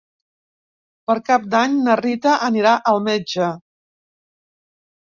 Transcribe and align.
Per 1.11 1.15
Cap 1.27 1.45
d'Any 1.53 1.77
na 1.89 1.99
Rita 2.01 2.35
anirà 2.49 2.75
al 2.95 3.07
metge. 3.11 3.53